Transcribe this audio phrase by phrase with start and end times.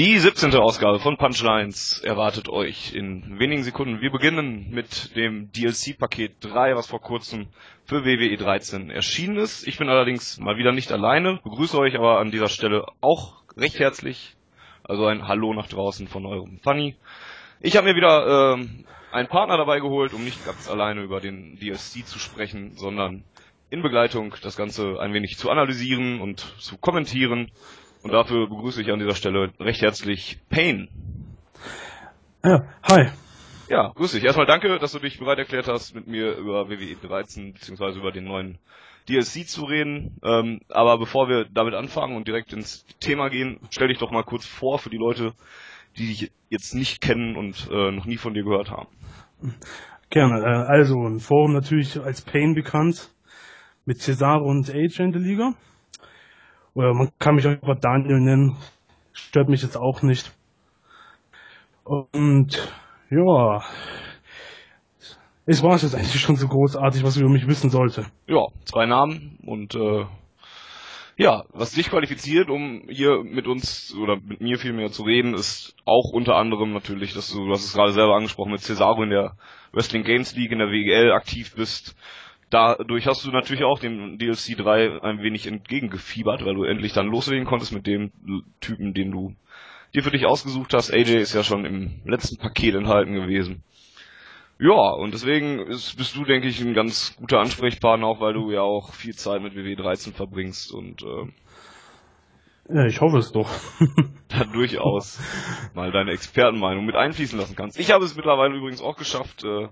[0.00, 0.54] Die 17.
[0.54, 4.00] Ausgabe von Punchlines erwartet euch in wenigen Sekunden.
[4.00, 7.48] Wir beginnen mit dem DLC-Paket 3, was vor kurzem
[7.84, 9.68] für WWE 13 erschienen ist.
[9.68, 13.78] Ich bin allerdings mal wieder nicht alleine, begrüße euch aber an dieser Stelle auch recht
[13.78, 14.36] herzlich.
[14.84, 16.96] Also ein Hallo nach draußen von eurem Funny.
[17.60, 21.58] Ich habe mir wieder ähm, einen Partner dabei geholt, um nicht ganz alleine über den
[21.58, 23.22] DLC zu sprechen, sondern
[23.68, 27.50] in Begleitung das Ganze ein wenig zu analysieren und zu kommentieren.
[28.02, 30.88] Und dafür begrüße ich an dieser Stelle recht herzlich Payne.
[32.42, 33.10] Ja, hi.
[33.68, 34.24] Ja, grüß dich.
[34.24, 37.98] Erstmal danke, dass du dich bereit erklärt hast, mit mir über WWE 13 bzw.
[37.98, 38.58] über den neuen
[39.08, 40.18] DLC zu reden.
[40.24, 44.24] Ähm, aber bevor wir damit anfangen und direkt ins Thema gehen, stell dich doch mal
[44.24, 45.34] kurz vor für die Leute,
[45.98, 48.88] die dich jetzt nicht kennen und äh, noch nie von dir gehört haben.
[50.08, 50.40] Gerne.
[50.40, 53.10] Äh, also ein Forum natürlich als Pain bekannt,
[53.84, 55.54] mit Cesaro und AJ in der Liga.
[56.74, 58.56] Oder man kann mich auch Daniel nennen.
[59.12, 60.32] Stört mich jetzt auch nicht.
[61.84, 62.72] Und
[63.10, 63.62] ja,
[65.46, 68.06] es war es jetzt eigentlich schon so großartig, was über mich wissen sollte.
[68.28, 70.04] Ja, zwei Namen und äh,
[71.16, 75.74] ja, was dich qualifiziert, um hier mit uns oder mit mir vielmehr zu reden, ist
[75.84, 79.10] auch unter anderem natürlich, dass du, du hast es gerade selber angesprochen, mit Cesaro in
[79.10, 79.36] der
[79.72, 81.96] Wrestling Games League in der WGL aktiv bist.
[82.50, 87.06] Dadurch hast du natürlich auch dem DLC 3 ein wenig entgegengefiebert, weil du endlich dann
[87.06, 88.10] loslegen konntest mit dem
[88.60, 89.34] Typen, den du
[89.94, 90.92] dir für dich ausgesucht hast.
[90.92, 93.62] AJ ist ja schon im letzten Paket enthalten gewesen.
[94.58, 98.50] Ja, und deswegen ist, bist du, denke ich, ein ganz guter Ansprechpartner, auch weil du
[98.50, 101.32] ja auch viel Zeit mit WW 13 verbringst und äh,
[102.72, 103.50] ja, ich hoffe es doch.
[104.28, 105.20] da durchaus
[105.74, 107.80] mal deine Expertenmeinung mit einfließen lassen kannst.
[107.80, 109.68] Ich habe es mittlerweile übrigens auch geschafft, äh,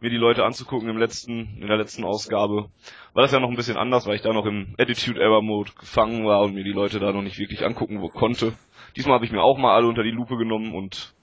[0.00, 2.70] mir die Leute anzugucken im letzten, in der letzten Ausgabe.
[3.12, 5.72] War das ja noch ein bisschen anders, weil ich da noch im Attitude Error Mode
[5.78, 8.54] gefangen war und mir die Leute da noch nicht wirklich angucken konnte.
[8.96, 11.14] Diesmal habe ich mir auch mal alle unter die Lupe genommen und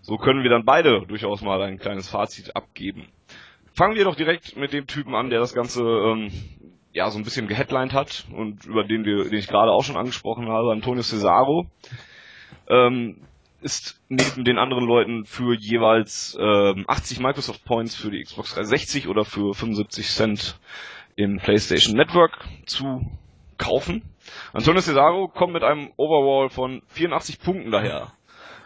[0.00, 3.06] so können wir dann beide durchaus mal ein kleines Fazit abgeben.
[3.74, 6.30] Fangen wir doch direkt mit dem Typen an, der das Ganze ähm,
[6.92, 9.96] ja so ein bisschen geheadlined hat und über den wir, den ich gerade auch schon
[9.96, 11.66] angesprochen habe, Antonio Cesaro.
[12.68, 13.22] Ähm,
[13.60, 19.08] ist neben den anderen Leuten für jeweils ähm, 80 Microsoft Points für die Xbox 360
[19.08, 20.58] oder für 75 Cent
[21.16, 23.00] im PlayStation Network zu
[23.56, 24.02] kaufen.
[24.52, 28.12] Antonio Cesaro kommt mit einem Overall von 84 Punkten daher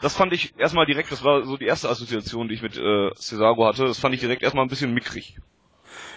[0.03, 3.11] das fand ich erstmal direkt, das war so die erste Assoziation, die ich mit äh,
[3.15, 3.85] Cesaro hatte.
[3.85, 5.39] Das fand ich direkt erstmal ein bisschen mickrig.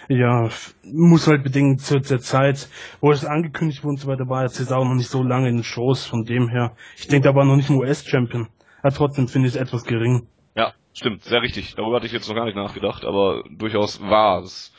[0.08, 0.50] Ja,
[0.84, 2.68] muss halt bedingt zu der Zeit,
[3.00, 5.64] wo es angekündigt wurde und so weiter, war Cesaro noch nicht so lange in den
[5.64, 6.76] Shows, von dem her.
[6.98, 8.48] Ich denke, da war noch nicht ein US-Champion.
[8.86, 10.28] Aber trotzdem finde ich es etwas gering.
[10.56, 11.74] Ja, stimmt, sehr richtig.
[11.74, 14.72] Darüber hatte ich jetzt noch gar nicht nachgedacht, aber durchaus war es.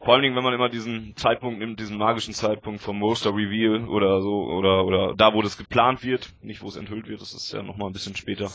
[0.00, 3.88] Vor allen Dingen, wenn man immer diesen Zeitpunkt nimmt, diesen magischen Zeitpunkt vom Roster Reveal
[3.88, 7.32] oder so, oder, oder da, wo das geplant wird, nicht wo es enthüllt wird, das
[7.32, 8.50] ist ja nochmal ein bisschen später.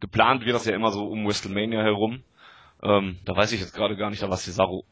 [0.00, 2.24] Geplant wird das ja immer so um WrestleMania herum.
[2.82, 4.84] Ähm, da weiß ich jetzt gerade gar nicht, da war Cesaro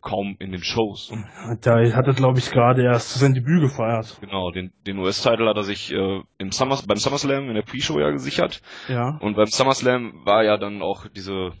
[0.00, 1.12] kaum in den Shows.
[1.60, 4.18] Da hat er, glaube ich, gerade erst sein Debüt gefeiert.
[4.20, 7.98] Genau, den, den US-Title hat er sich äh, im Summers, beim SummerSlam in der Pre-Show
[8.00, 8.62] ja gesichert.
[8.88, 9.18] Ja.
[9.20, 11.52] Und beim SummerSlam war ja dann auch diese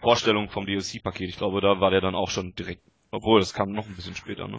[0.00, 1.28] Vorstellung vom DLC-Paket.
[1.28, 4.14] Ich glaube, da war der dann auch schon direkt, obwohl das kam noch ein bisschen
[4.14, 4.58] später, ne?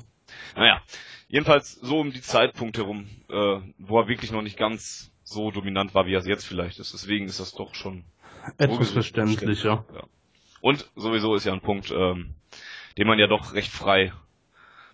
[0.56, 0.82] Naja,
[1.28, 5.94] jedenfalls so um die Zeitpunkt herum, äh, wo er wirklich noch nicht ganz so dominant
[5.94, 6.94] war, wie er es jetzt vielleicht ist.
[6.94, 8.06] Deswegen ist das doch schon
[8.58, 9.86] etwas verständlicher.
[9.94, 10.04] Ja.
[10.62, 12.36] Und sowieso ist ja ein Punkt, ähm,
[12.98, 14.12] den man ja doch recht frei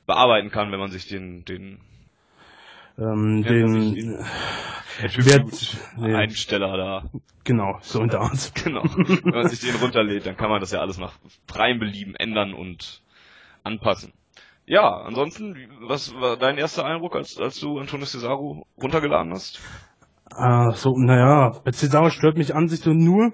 [0.06, 1.80] bearbeiten kann, wenn man sich den, den
[2.98, 4.20] ähm, den
[5.00, 6.14] Wert, nee.
[6.14, 7.10] Einsteller da.
[7.44, 8.52] Genau, so der Art.
[8.64, 8.84] Genau.
[8.84, 11.14] Wenn man sich den runterlädt, dann kann man das ja alles nach
[11.48, 13.02] freiem Belieben ändern und
[13.64, 14.14] anpassen.
[14.66, 19.60] Ja, ansonsten, was war dein erster Eindruck, als, als du Antonio Cesaro runtergeladen hast?
[20.32, 23.34] Ah, so, naja, bei Cesaro stört mich an sich so nur,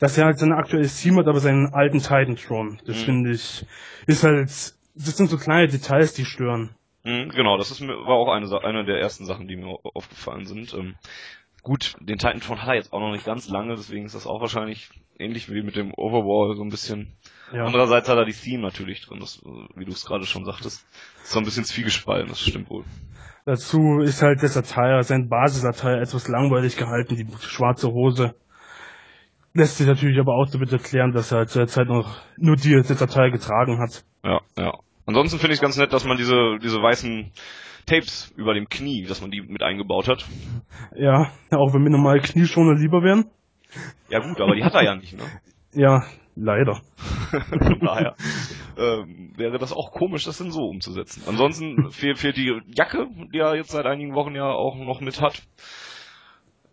[0.00, 2.80] dass er halt seine aktuelle Team hat, aber seinen alten Titan Tron.
[2.86, 3.04] Das mhm.
[3.04, 3.64] finde ich,
[4.06, 6.70] ist halt, das sind so kleine Details, die stören.
[7.04, 10.46] Mhm, genau, das ist mir, war auch eine, eine der ersten Sachen, die mir aufgefallen
[10.46, 10.74] sind.
[10.74, 10.96] Ähm,
[11.62, 14.40] gut, den Titanfall hat er jetzt auch noch nicht ganz lange, deswegen ist das auch
[14.40, 17.12] wahrscheinlich ähnlich wie mit dem Overwall so ein bisschen.
[17.52, 17.64] Ja.
[17.64, 19.42] Andererseits hat er die Theme natürlich drin, das,
[19.74, 20.86] wie du es gerade schon sagtest.
[21.22, 22.84] ist so ein bisschen zwiegespalten, das stimmt wohl.
[23.44, 28.34] Dazu ist halt der Attire, sein Basisattire etwas langweilig gehalten, die schwarze Hose.
[29.52, 32.76] Lässt sich natürlich aber auch damit erklären, dass er zu der Zeit noch nur die,
[32.76, 34.04] Attire getragen hat.
[34.22, 34.78] Ja, ja.
[35.06, 37.32] Ansonsten finde ich es ganz nett, dass man diese, diese weißen
[37.86, 40.24] Tapes über dem Knie, dass man die mit eingebaut hat.
[40.94, 43.24] Ja, auch wenn mir normal Knieschoner lieber wären.
[44.08, 45.24] Ja gut, aber die hat er ja nicht, ne?
[45.72, 46.04] Ja,
[46.34, 46.80] leider.
[47.30, 48.16] Von daher
[48.76, 51.22] ähm, wäre das auch komisch, das denn so umzusetzen.
[51.26, 55.20] Ansonsten fehlt, fehlt die Jacke, die er jetzt seit einigen Wochen ja auch noch mit
[55.20, 55.42] hat.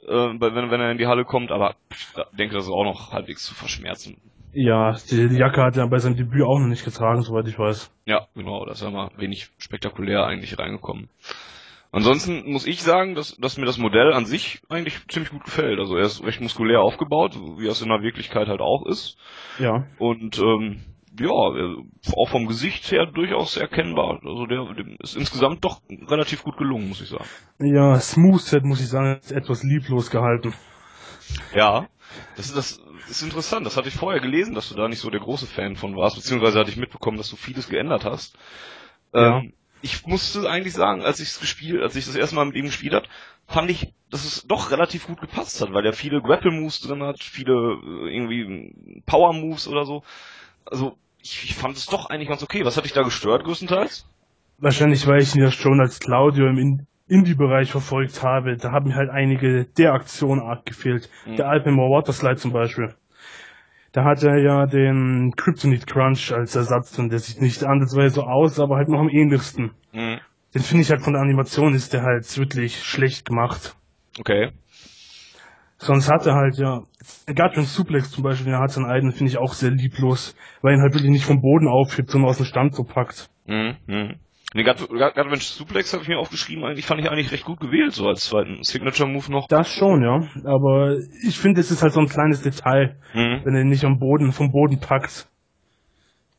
[0.08, 2.08] Äh, wenn, wenn er in die Halle kommt, aber ich
[2.38, 4.18] denke, das ist auch noch halbwegs zu verschmerzen.
[4.54, 7.60] Ja, die, die Jacke hat er bei seinem Debüt auch noch nicht getragen, soweit ich
[7.60, 7.92] weiß.
[8.06, 11.10] Ja, genau, das ist ja mal wenig spektakulär eigentlich reingekommen.
[11.92, 15.80] Ansonsten muss ich sagen, dass, dass mir das Modell an sich eigentlich ziemlich gut gefällt.
[15.80, 19.18] Also er ist recht muskulär aufgebaut, wie er es in der Wirklichkeit halt auch ist.
[19.60, 19.86] Ja.
[19.98, 20.82] Und ähm,
[21.20, 21.30] ja,
[22.16, 24.20] auch vom Gesicht her durchaus erkennbar.
[24.24, 27.26] Also der, dem ist insgesamt doch relativ gut gelungen, muss ich sagen.
[27.60, 30.54] Ja, Smoothset, muss ich sagen, ist etwas lieblos gehalten.
[31.54, 31.88] Ja,
[32.36, 33.66] das ist, das ist interessant.
[33.66, 36.16] Das hatte ich vorher gelesen, dass du da nicht so der große Fan von warst,
[36.16, 38.38] beziehungsweise hatte ich mitbekommen, dass du vieles geändert hast.
[39.14, 39.40] Ja.
[39.40, 42.56] Ähm, ich musste eigentlich sagen, als ich es gespielt, als ich das erste Mal mit
[42.56, 43.08] ihm gespielt hat,
[43.46, 47.04] fand ich, dass es doch relativ gut gepasst hat, weil er viele Grapple Moves drin
[47.04, 50.04] hat, viele äh, irgendwie Power Moves oder so.
[50.66, 50.98] Also
[51.28, 52.64] ich, ich fand es doch eigentlich ganz okay.
[52.66, 54.08] Was hat dich da gestört größtenteils?
[54.60, 58.58] Wahrscheinlich, weil ich ihn ja schon als Claudio im In- Indie-Bereich verfolgt habe.
[58.58, 61.10] Da haben mir halt einige der Aktionen arg gefehlt.
[61.26, 61.36] Mhm.
[61.36, 62.96] Der Alpenmore Waterslide zum Beispiel.
[63.92, 68.24] Da hat er ja den Kryptonite Crunch als Ersatz und der sieht nicht andersweise so
[68.24, 69.72] aus, aber halt noch am ähnlichsten.
[69.94, 70.20] Mhm.
[70.54, 73.76] Den finde ich halt von der Animation ist der halt wirklich schlecht gemacht.
[74.20, 74.52] Okay.
[75.78, 76.82] Sonst hat er halt ja,
[77.34, 80.78] Guardian Suplex zum Beispiel, der hat seinen eigenen, finde ich auch sehr lieblos, weil er
[80.78, 83.30] ihn halt wirklich nicht vom Boden aufhebt, sondern aus dem Stand so packt.
[83.46, 83.76] Mhm.
[83.86, 84.16] Mhm.
[84.54, 88.08] Nee, Godwrench Suplex habe ich mir aufgeschrieben, eigentlich fand ich eigentlich recht gut gewählt, so
[88.08, 89.48] als zweiten Signature-Move noch.
[89.48, 90.28] Das schon, ja.
[90.46, 90.98] Aber
[91.28, 93.42] ich finde, es ist halt so ein kleines Detail, Mhm.
[93.44, 95.28] wenn er ihn nicht am Boden, vom Boden packt.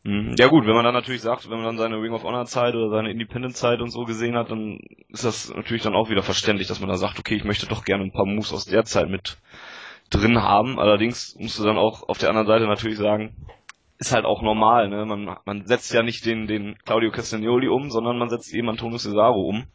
[0.04, 0.34] Mhm.
[0.38, 2.74] Ja gut, wenn man dann natürlich sagt, wenn man dann seine Ring of Honor Zeit
[2.74, 4.78] oder seine Independent Zeit und so gesehen hat, dann
[5.08, 7.84] ist das natürlich dann auch wieder verständlich, dass man da sagt, okay, ich möchte doch
[7.84, 9.38] gerne ein paar Moves aus der Zeit mit
[10.10, 10.78] drin haben.
[10.78, 13.34] Allerdings musst du dann auch auf der anderen Seite natürlich sagen,
[13.98, 15.04] ist halt auch normal, ne?
[15.04, 18.98] Man, man setzt ja nicht den, den Claudio Castagnoli um, sondern man setzt eben Antonio
[18.98, 19.66] Cesaro um.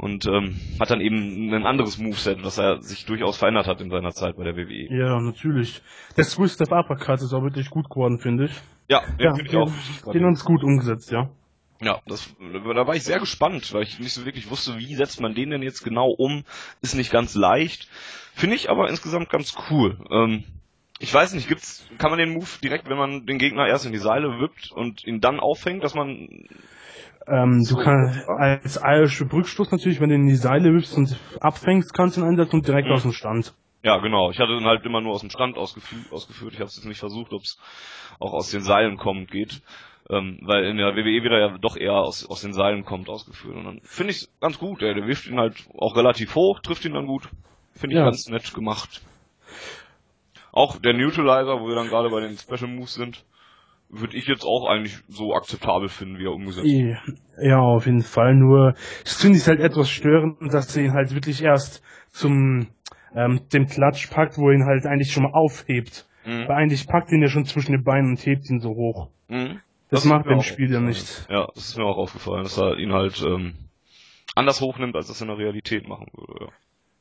[0.00, 3.90] Und ähm, hat dann eben ein anderes Moveset, was er sich durchaus verändert hat in
[3.90, 4.88] seiner Zeit bei der WWE.
[4.88, 5.82] Ja, natürlich.
[6.16, 8.52] Der Swiss Step Uppercut ist auch wirklich gut geworden, finde ich.
[8.88, 11.28] Ja, den Ja, finde ich auch den sie gut umgesetzt, ja.
[11.82, 15.20] Ja, das, da war ich sehr gespannt, weil ich nicht so wirklich wusste, wie setzt
[15.20, 16.44] man den denn jetzt genau um.
[16.80, 17.88] Ist nicht ganz leicht.
[18.34, 19.98] Finde ich aber insgesamt ganz cool.
[20.10, 20.44] Ähm,
[20.98, 23.92] ich weiß nicht, gibt's, kann man den Move direkt, wenn man den Gegner erst in
[23.92, 26.46] die Seile wippt und ihn dann auffängt, dass man,
[27.30, 30.96] Ähm, So, du kannst als irische Brückstoß natürlich, wenn du ihn in die Seile wirfst
[30.96, 32.94] und abfängst, kannst du ihn einsetzen und direkt Mhm.
[32.94, 33.54] aus dem Stand.
[33.82, 36.52] ja genau, ich hatte den halt immer nur aus dem Stand ausgeführt, ausgeführt.
[36.54, 37.56] ich habe es jetzt nicht versucht, ob es
[38.18, 39.62] auch aus den Seilen kommend geht.
[40.10, 43.54] Ähm, weil in der WWE wieder ja doch eher aus, aus den Seilen kommt ausgeführt.
[43.54, 46.84] Und dann finde ich ganz gut, der, der wirft ihn halt auch relativ hoch, trifft
[46.84, 47.28] ihn dann gut.
[47.74, 48.06] Finde ich Ja.
[48.06, 49.02] ganz nett gemacht.
[50.52, 53.24] Auch der Neutralizer, wo wir dann gerade bei den Special Moves sind,
[53.90, 56.98] würde ich jetzt auch eigentlich so akzeptabel finden, wie er umgesetzt wird.
[57.42, 58.34] Ja, auf jeden Fall.
[58.34, 61.82] Nur, ich finde es halt etwas störend, dass sie ihn halt wirklich erst
[62.12, 62.68] zum
[63.14, 66.06] ähm, dem Klatsch packt, wo er ihn halt eigentlich schon mal aufhebt.
[66.24, 66.48] Mhm.
[66.48, 69.08] Weil eigentlich packt ihn ja schon zwischen den Beinen und hebt ihn so hoch.
[69.28, 69.60] Mhm.
[69.90, 71.26] Das, ist macht er auch Spiel ja nicht.
[71.28, 73.54] Ja, das ist mir auch aufgefallen, dass er ihn halt ähm,
[74.36, 76.44] anders hochnimmt, als das in der Realität machen würde.
[76.44, 76.52] Ja.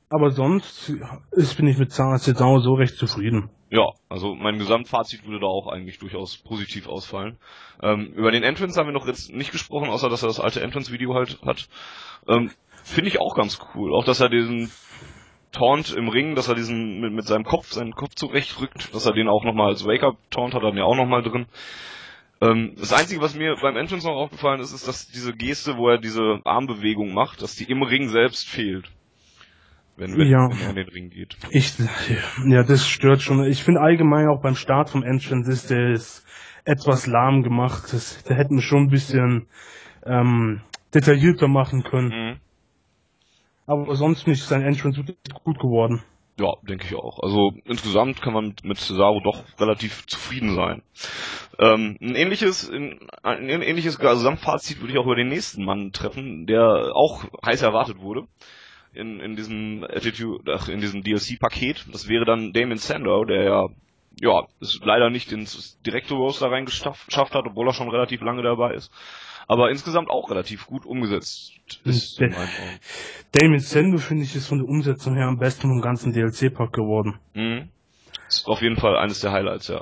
[0.10, 0.92] Aber sonst
[1.32, 3.50] ist, bin ich mit Cesaro so recht zufrieden.
[3.70, 7.38] Ja, also mein Gesamtfazit würde da auch eigentlich durchaus positiv ausfallen.
[7.84, 10.62] Ähm, über den Entrance haben wir noch jetzt nicht gesprochen, außer dass er das alte
[10.62, 11.70] Entrance-Video halt hat.
[12.28, 12.50] Ähm,
[12.84, 13.94] Finde ich auch ganz cool.
[13.94, 14.72] Auch, dass er diesen
[15.51, 19.13] Taunt im Ring, dass er diesen mit, mit seinem Kopf, seinen Kopf zurechtrückt, dass er
[19.13, 21.46] den auch nochmal als Wake-Up-Taunt hat den ja auch nochmal drin.
[22.42, 25.89] Ähm, das Einzige, was mir beim Entrance noch aufgefallen ist, ist, dass diese Geste, wo
[25.89, 28.89] er diese Armbewegung macht, dass die im Ring selbst fehlt.
[30.00, 30.50] Wenn, wenn, Ja.
[30.50, 31.36] wenn er in den Ring geht.
[31.50, 31.74] Ich,
[32.46, 33.44] ja, das stört schon.
[33.44, 36.25] Ich finde allgemein auch beim Start vom Entrance ist der ist
[36.63, 37.91] etwas lahm gemacht.
[37.91, 39.48] Das, da hätten wir schon ein bisschen
[40.06, 40.62] ähm,
[40.94, 42.10] detaillierter machen können.
[42.10, 42.39] Mhm.
[43.68, 46.01] Aber sonst nicht sein Entrance wirklich gut geworden.
[46.39, 47.20] Ja, denke ich auch.
[47.22, 50.82] Also insgesamt kann man mit, mit Cesaro doch relativ zufrieden sein.
[51.60, 56.46] Ähm, ein ähnliches, ein, ein ähnliches Gesamtfazit würde ich auch über den nächsten Mann treffen,
[56.48, 58.25] der auch heiß erwartet wurde
[58.93, 61.86] in, in diesem Attitude, ach, in diesem DLC-Paket.
[61.91, 63.67] Das wäre dann Damon Sandow, der ja
[64.22, 68.74] ja, es leider nicht ins direkte Roster reingeschafft hat, obwohl er schon relativ lange dabei
[68.74, 68.91] ist.
[69.48, 71.53] Aber insgesamt auch relativ gut umgesetzt
[71.84, 72.22] ist.
[72.22, 72.48] in Der-.
[73.31, 77.19] Damien Sendo finde ich ist von der Umsetzung her am besten vom ganzen DLC-Pack geworden.
[77.34, 77.69] Mhm.
[78.27, 79.81] Ist auf jeden Fall eines der Highlights, ja.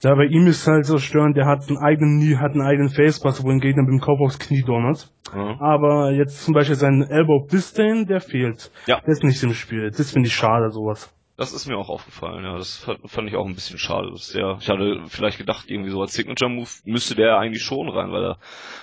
[0.00, 2.88] Da bei ihm ist halt so störend, der hat einen eigenen, Nie- hat einen eigenen
[2.90, 5.10] Facepass, wo ein Gegner mit dem Kopf aufs Knie donnert.
[5.34, 5.56] Mhm.
[5.60, 8.70] Aber jetzt zum Beispiel sein Elbow Disdain, der fehlt.
[8.86, 9.00] Ja.
[9.00, 9.90] Der ist nicht im Spiel.
[9.90, 11.12] Das finde ich schade, sowas.
[11.36, 12.56] Das ist mir auch aufgefallen, ja.
[12.56, 14.10] Das fand, ich auch ein bisschen schade.
[14.12, 18.12] Dass der, ich hatte vielleicht gedacht, irgendwie so als Signature-Move müsste der eigentlich schon rein,
[18.12, 18.36] weil er,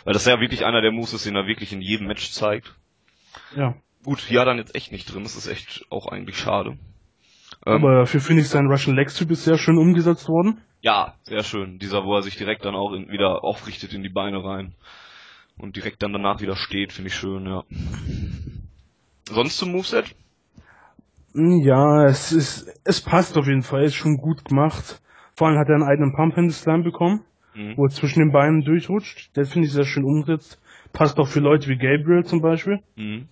[0.03, 2.75] weil das ja wirklich einer der Moves ist, den er wirklich in jedem Match zeigt.
[3.56, 3.75] Ja.
[4.03, 6.72] gut, hier hat er jetzt echt nicht drin, das ist echt auch eigentlich schade.
[7.65, 10.62] Ähm, Aber dafür finde ich sein Russian Legs Typ ist sehr schön umgesetzt worden.
[10.81, 11.79] Ja, sehr schön.
[11.79, 14.74] Dieser, wo er sich direkt dann auch in, wieder aufrichtet in die Beine rein.
[15.57, 17.63] Und direkt dann danach wieder steht, finde ich schön, ja.
[19.27, 20.15] Sonst zum Moveset?
[21.33, 25.01] Hm, ja, es ist, es passt auf jeden Fall, ist schon gut gemacht.
[25.36, 27.24] Vor allem hat er einen eigenen Pump Handle Slam bekommen,
[27.55, 27.75] mhm.
[27.75, 29.31] wo er zwischen den Beinen durchrutscht.
[29.33, 30.62] Das finde ich sehr schön umgesetzt.
[30.93, 32.79] Passt auch für Leute wie Gabriel zum Beispiel.
[32.95, 33.27] Mhm.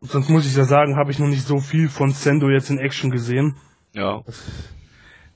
[0.00, 2.78] Sonst muss ich ja sagen, habe ich noch nicht so viel von Sendo jetzt in
[2.78, 3.56] Action gesehen.
[3.94, 4.22] Ja.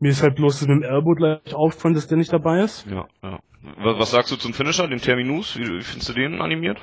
[0.01, 2.87] Mir ist halt bloß mit dem Elbow gleich aufgefallen, dass der nicht dabei ist.
[2.87, 3.41] Ja, ja.
[3.79, 5.57] Was, was sagst du zum Finisher, den Terminus?
[5.59, 6.79] Wie, wie findest du den animiert?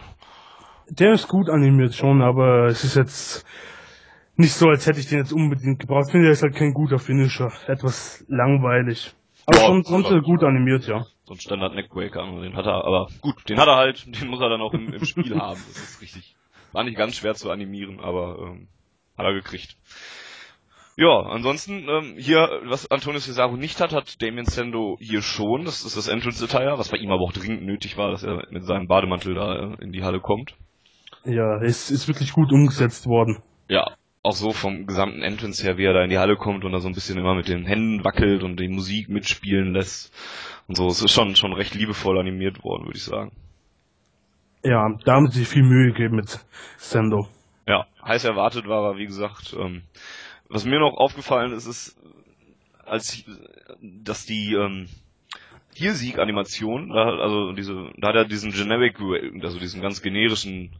[0.89, 3.45] Der ist gut animiert schon, aber es ist jetzt
[4.35, 6.07] nicht so, als hätte ich den jetzt unbedingt gebraucht.
[6.07, 7.51] Ich finde, der ist halt kein guter Finisher.
[7.67, 9.13] Etwas langweilig.
[9.45, 11.05] Aber ja, schon sonst gut animiert, ja.
[11.23, 14.41] So ein Standard Neckbreaker, den hat er, aber gut, den hat er halt, den muss
[14.41, 15.61] er dann auch im, im Spiel haben.
[15.67, 16.35] Das ist richtig.
[16.71, 18.67] War nicht ganz schwer zu animieren, aber ähm,
[19.17, 19.77] hat er gekriegt.
[20.97, 25.65] Ja, ansonsten ähm, hier, was Antonio Cesaro nicht hat, hat Damien Sendo hier schon.
[25.65, 28.63] Das ist das Entrance-Attire, was bei ihm aber auch dringend nötig war, dass er mit
[28.63, 30.55] seinem Bademantel da äh, in die Halle kommt.
[31.25, 33.41] Ja, es ist wirklich gut umgesetzt worden.
[33.67, 36.71] Ja, auch so vom gesamten Entrance her, wie er da in die Halle kommt und
[36.71, 40.13] da so ein bisschen immer mit den Händen wackelt und die Musik mitspielen lässt
[40.67, 40.87] und so.
[40.87, 43.31] Es ist schon, schon recht liebevoll animiert worden, würde ich sagen.
[44.63, 46.39] Ja, da haben sie sich viel Mühe gegeben mit
[46.77, 47.27] Sendo.
[47.67, 49.55] Ja, heiß erwartet war er, wie gesagt.
[49.59, 49.83] Ähm,
[50.49, 51.97] was mir noch aufgefallen ist, ist,
[52.85, 53.23] als
[53.81, 54.87] dass die ähm,
[55.75, 58.97] hier Sieg-Animation, da, also diese, da hat er diesen generic,
[59.43, 60.71] also diesen ganz generischen,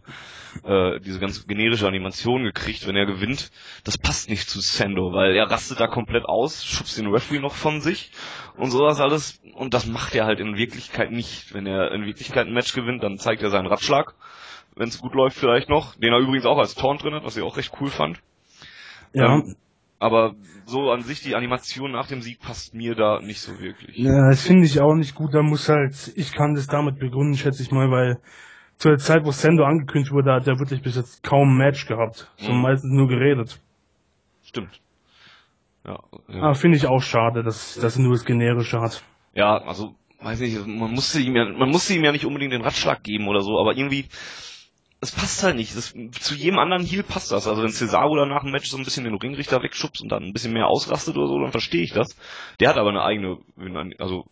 [0.64, 3.52] äh, diese ganz generische Animation gekriegt, wenn er gewinnt.
[3.84, 7.54] Das passt nicht zu Sendo, weil er rastet da komplett aus, schubst den Referee noch
[7.54, 8.12] von sich
[8.56, 9.42] und sowas alles.
[9.54, 11.54] Und das macht er halt in Wirklichkeit nicht.
[11.54, 14.16] Wenn er in Wirklichkeit ein Match gewinnt, dann zeigt er seinen Ratschlag,
[14.76, 17.36] wenn es gut läuft vielleicht noch, den er übrigens auch als Taunt drin hat, was
[17.36, 18.22] ich auch recht cool fand.
[19.14, 19.36] Ja.
[19.36, 19.56] Ähm,
[20.00, 20.36] aber
[20.66, 23.98] so an sich die Animation nach dem Sieg passt mir da nicht so wirklich.
[23.98, 25.34] Ja, das finde ich auch nicht gut.
[25.34, 28.20] Da muss halt, ich kann das damit begründen, schätze ich mal, weil
[28.78, 31.88] zu der Zeit, wo Sendo angekündigt wurde, hat er wirklich bis jetzt kaum ein Match
[31.88, 32.30] gehabt.
[32.38, 32.62] So mhm.
[32.62, 33.62] meistens nur geredet.
[34.44, 34.82] Stimmt.
[35.86, 36.00] Ja.
[36.28, 36.42] ja.
[36.42, 39.04] Aber finde ich auch schade, dass, dass er nur das Generische hat.
[39.34, 42.62] Ja, also, weiß nicht, man musste ihm ja, man musste ihm ja nicht unbedingt den
[42.62, 44.08] Ratschlag geben oder so, aber irgendwie,
[45.06, 45.76] es passt halt nicht.
[45.76, 47.48] Das, zu jedem anderen Heal passt das.
[47.48, 50.24] Also wenn Cesaro dann nach dem Match so ein bisschen den Ringrichter wegschubst und dann
[50.24, 52.18] ein bisschen mehr ausrastet oder so, dann verstehe ich das.
[52.60, 53.38] Der hat aber eine eigene,
[54.00, 54.26] also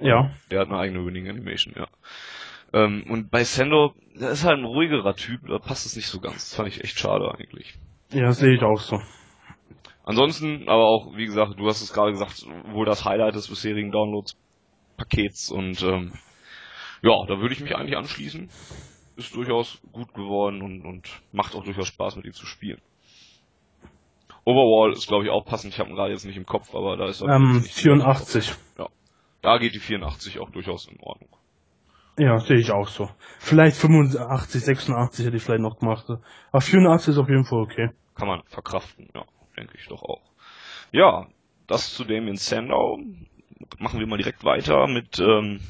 [0.00, 1.86] ja, der hat eine eigene Winning Animation, ja.
[2.72, 6.20] Ähm, und bei Sendo, der ist halt ein ruhigerer Typ, da passt es nicht so
[6.20, 6.50] ganz.
[6.50, 7.74] Das fand ich echt schade eigentlich.
[8.12, 9.00] Ja, sehe ich auch so.
[10.04, 13.92] Ansonsten, aber auch, wie gesagt, du hast es gerade gesagt, wohl das Highlight des bisherigen
[13.92, 16.12] Downloads-Pakets und ähm,
[17.02, 18.48] ja, da würde ich mich eigentlich anschließen
[19.20, 22.80] ist durchaus gut geworden und, und macht auch durchaus Spaß mit ihm zu spielen.
[24.44, 26.96] Overall ist glaube ich auch passend, ich habe ihn gerade jetzt nicht im Kopf, aber
[26.96, 28.52] da ist er ähm, 84.
[28.78, 28.88] Ja.
[29.42, 31.30] Da geht die 84 auch durchaus in Ordnung.
[32.18, 33.08] Ja, sehe ich auch so.
[33.38, 36.06] Vielleicht 85, 86 hätte ich vielleicht noch gemacht.
[36.52, 37.90] Aber 84 ist auf jeden Fall okay.
[38.14, 39.24] Kann man verkraften, ja,
[39.56, 40.20] denke ich doch auch.
[40.92, 41.28] Ja,
[41.66, 42.98] das zu Damien Sandow.
[43.78, 45.60] Machen wir mal direkt weiter mit ähm,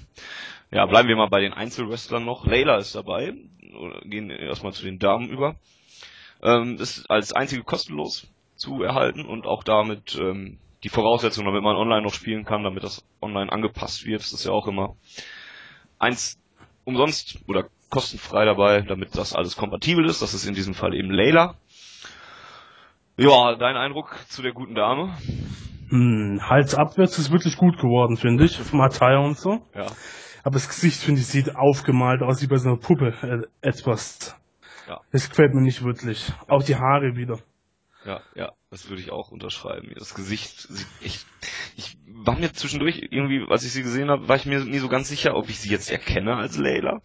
[0.71, 2.47] ja, bleiben wir mal bei den Einzelwrestlern noch.
[2.47, 3.35] Layla ist dabei.
[4.05, 5.57] Gehen erstmal zu den Damen über.
[6.43, 11.77] Ähm, ist als einzige kostenlos zu erhalten und auch damit ähm, die Voraussetzung, damit man
[11.77, 14.21] online noch spielen kann, damit das online angepasst wird.
[14.21, 14.97] Das ist ja auch immer
[15.99, 16.39] eins
[16.85, 20.23] umsonst oder kostenfrei dabei, damit das alles kompatibel ist.
[20.23, 21.57] Das ist in diesem Fall eben Layla.
[23.17, 25.15] Ja, dein Eindruck zu der guten Dame?
[25.89, 28.57] Hm, Hals abwärts ist wirklich gut geworden, finde ich.
[28.57, 29.61] Vom Attire und so.
[29.75, 29.87] Ja.
[30.43, 33.15] Aber das Gesicht, finde ich, sieht aufgemalt aus wie bei so einer Puppe.
[33.23, 34.37] Äh, etwas.
[34.89, 35.01] Ja.
[35.13, 36.33] Das gefällt mir nicht wirklich.
[36.49, 37.39] Auch die Haare wieder.
[38.05, 39.93] Ja, ja, das würde ich auch unterschreiben.
[39.97, 41.27] Das Gesicht sieht echt.
[41.77, 44.89] Ich war mir zwischendurch irgendwie, als ich sie gesehen habe, war ich mir nie so
[44.89, 47.03] ganz sicher, ob ich sie jetzt erkenne als Layla.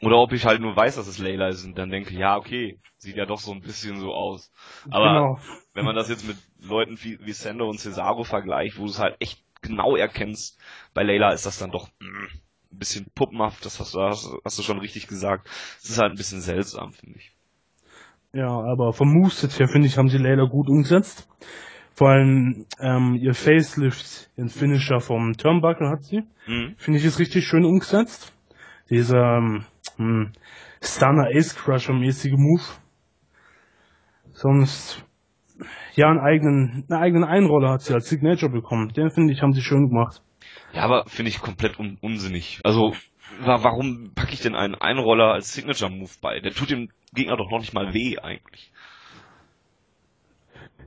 [0.00, 2.80] Oder ob ich halt nur weiß, dass es Layla ist und dann denke, ja, okay,
[2.98, 4.52] sieht ja doch so ein bisschen so aus.
[4.90, 5.40] Aber genau.
[5.74, 9.00] wenn man das jetzt mit Leuten wie, wie Sando und Cesaro vergleicht, wo du es
[9.00, 10.60] halt echt genau erkennst,
[10.94, 12.28] bei Layla ist das dann doch mh, mm,
[12.72, 15.48] ein bisschen puppenhaft, das hast du, hast, hast du schon richtig gesagt.
[15.82, 17.32] Es ist halt ein bisschen seltsam, finde ich.
[18.32, 21.28] Ja, aber vom Moveset her, finde ich, haben sie Layla gut umgesetzt.
[21.94, 26.22] Vor allem ähm, ihr Facelift, den Finisher vom Turnbuckle hat sie.
[26.46, 26.74] Mhm.
[26.76, 28.32] Finde ich ist richtig schön umgesetzt.
[28.90, 29.64] Dieser ähm,
[29.96, 30.32] hm,
[30.80, 32.62] Stunner Ace Crusher mäßige Move.
[34.32, 35.04] Sonst
[35.94, 38.90] ja einen eigenen, eine eigenen Einroller hat sie als Signature bekommen.
[38.90, 40.22] Den finde ich, haben sie schön gemacht.
[40.72, 42.60] Ja, aber finde ich komplett un unsinnig.
[42.64, 42.94] Also,
[43.40, 46.40] warum packe ich denn einen Einroller als Signature Move bei?
[46.40, 48.70] Der tut dem Gegner doch noch nicht mal weh eigentlich.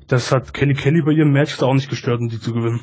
[0.08, 2.82] Das hat Kelly Kelly bei ihren Matches auch nicht gestört, um die zu gewinnen.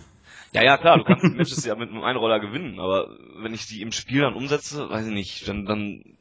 [0.52, 3.82] Ja, ja, klar, du kannst Matches ja mit einem Einroller gewinnen, aber wenn ich die
[3.82, 6.16] im Spiel dann umsetze, weiß ich nicht, dann, dann,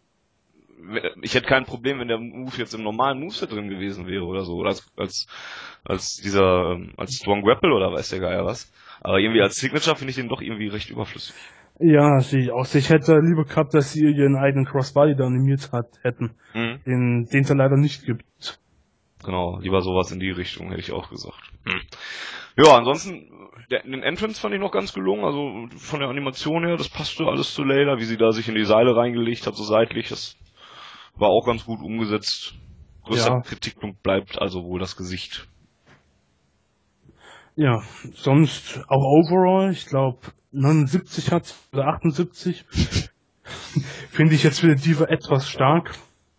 [1.21, 4.43] ich hätte kein Problem, wenn der Move jetzt im normalen Moveset drin gewesen wäre oder
[4.43, 5.27] so, oder als, als,
[5.85, 8.71] als dieser, ähm, als Strong Grapple oder weiß der Geier was.
[9.01, 11.35] Aber irgendwie als Signature finde ich den doch irgendwie recht überflüssig.
[11.79, 12.65] Ja, sehe ich auch.
[12.73, 16.35] Ich hätte lieber gehabt, dass sie ihren eigenen Crossbody da animiert hat, hätten.
[16.53, 16.79] Mhm.
[16.85, 18.59] Den, den es ja leider nicht gibt.
[19.23, 21.41] Genau, lieber sowas in die Richtung, hätte ich auch gesagt.
[21.65, 21.81] Hm.
[22.55, 23.29] Ja, ansonsten,
[23.69, 27.25] der, den Entrance fand ich noch ganz gelungen, also von der Animation her, das passte
[27.25, 30.37] alles zu Layla, wie sie da sich in die Seile reingelegt hat, so seitlich, das
[31.15, 32.55] war auch ganz gut umgesetzt.
[33.05, 33.41] Größter Ja.
[33.41, 35.47] Kritikpunkt bleibt also wohl das Gesicht.
[37.57, 37.81] Ja,
[38.13, 40.19] sonst auch overall, ich glaube
[40.51, 42.63] 79 hat oder 78.
[44.11, 45.95] Finde ich jetzt für die Diva etwas stark.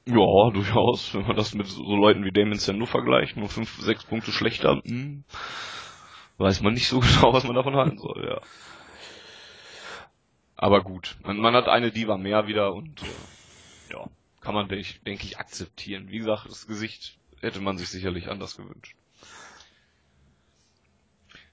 [0.06, 4.04] Ja, durchaus, wenn man das mit so Leuten wie Damon Sandow vergleicht, nur fünf, sechs
[4.04, 5.24] Punkte schlechter, hm,
[6.36, 8.40] weiß man nicht so genau, was man davon halten soll, ja.
[10.54, 14.06] Aber gut, man, man hat eine Diva mehr wieder und äh, ja,
[14.40, 16.10] kann man, denke denk ich, akzeptieren.
[16.10, 18.94] Wie gesagt, das Gesicht hätte man sich sicherlich anders gewünscht.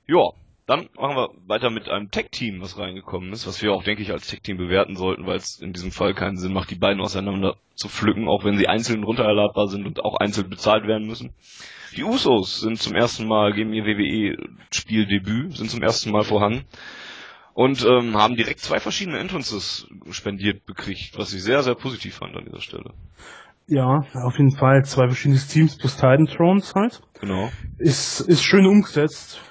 [0.08, 0.32] Ja,
[0.68, 4.12] dann machen wir weiter mit einem Tech-Team, was reingekommen ist, was wir auch, denke ich,
[4.12, 7.58] als Tech-Team bewerten sollten, weil es in diesem Fall keinen Sinn macht, die beiden auseinander
[7.76, 11.34] zu pflücken, auch wenn sie einzeln runtererladbar sind und auch einzeln bezahlt werden müssen.
[11.96, 16.66] Die Usos sind zum ersten Mal, geben ihr WWE-Spieldebüt, sind zum ersten Mal vorhanden
[17.54, 22.36] und ähm, haben direkt zwei verschiedene Entrances spendiert bekriegt, was ich sehr, sehr positiv fand
[22.36, 22.92] an dieser Stelle.
[23.68, 27.02] Ja, auf jeden Fall zwei verschiedene Teams plus Titan Thrones halt.
[27.20, 27.50] Genau.
[27.78, 29.42] Ist, ist schön umgesetzt.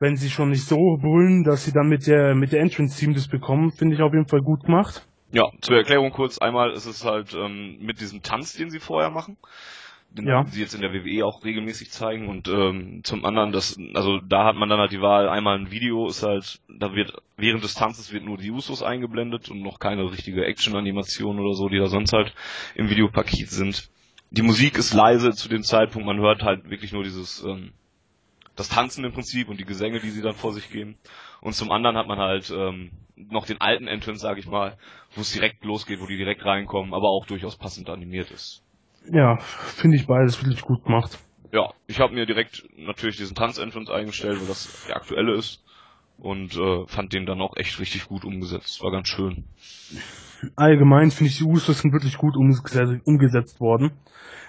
[0.00, 3.28] Wenn sie schon nicht so brüllen, dass sie dann mit der, mit der Entrance-Team das
[3.28, 5.06] bekommen, finde ich auf jeden Fall gut gemacht.
[5.32, 9.10] Ja, zur Erklärung kurz, einmal ist es halt ähm, mit diesem Tanz, den sie vorher
[9.10, 9.36] machen,
[10.10, 10.44] den Ja.
[10.46, 14.44] sie jetzt in der WWE auch regelmäßig zeigen und ähm, zum anderen, das, also da
[14.46, 17.74] hat man dann halt die Wahl, einmal ein Video ist halt, da wird während des
[17.74, 21.88] Tanzes wird nur die Usos eingeblendet und noch keine richtige Action-Animation oder so, die da
[21.88, 22.32] sonst halt
[22.74, 23.90] im Videopaket sind.
[24.30, 27.72] Die Musik ist leise zu dem Zeitpunkt, man hört halt wirklich nur dieses ähm,
[28.58, 30.96] das Tanzen im Prinzip und die Gesänge, die sie dann vor sich geben.
[31.40, 34.76] Und zum anderen hat man halt ähm, noch den alten Entrance, sag ich mal,
[35.14, 38.62] wo es direkt losgeht, wo die direkt reinkommen, aber auch durchaus passend animiert ist.
[39.10, 41.18] Ja, finde ich beides wirklich gut gemacht.
[41.52, 45.64] Ja, ich habe mir direkt natürlich diesen Tanz-Entrance eingestellt, weil das der aktuelle ist.
[46.18, 48.82] Und äh, fand den dann auch echt richtig gut umgesetzt.
[48.82, 49.44] War ganz schön.
[50.56, 53.92] Allgemein finde ich die Usos sind wirklich gut umgesetzt, umgesetzt worden.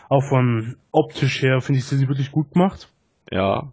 [0.10, 2.91] Auch von optisch her finde ich sie wirklich gut gemacht.
[3.32, 3.72] Ja.